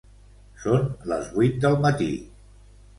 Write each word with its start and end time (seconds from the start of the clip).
Són 0.63 0.89
les 1.13 1.31
vuit 1.37 1.63
del 1.67 1.81
matí. 1.87 2.13